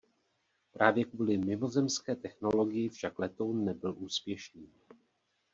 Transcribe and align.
Právě 0.71 1.05
kvůli 1.05 1.37
mimozemské 1.37 2.15
technologii 2.15 2.89
však 2.89 3.19
letoun 3.19 3.65
nebyl 3.65 3.95
úspěšný. 3.97 4.69